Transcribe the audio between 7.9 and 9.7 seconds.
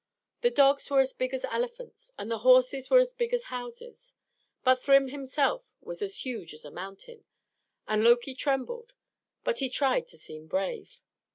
Loki trembled, but he